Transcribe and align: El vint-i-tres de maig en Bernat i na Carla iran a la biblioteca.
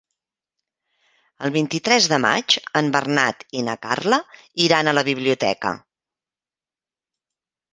El 1.47 1.51
vint-i-tres 1.55 2.07
de 2.13 2.19
maig 2.23 2.57
en 2.81 2.89
Bernat 2.95 3.45
i 3.59 3.63
na 3.67 3.75
Carla 3.85 4.19
iran 4.69 4.89
a 4.93 4.97
la 4.99 5.05
biblioteca. 5.11 5.75